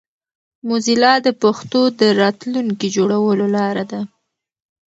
موزیلا 0.67 1.13
د 1.25 1.27
پښتو 1.41 1.81
د 1.99 2.01
راتلونکي 2.21 2.87
جوړولو 2.95 3.45
لاره 3.57 3.83
ده. 3.91 4.01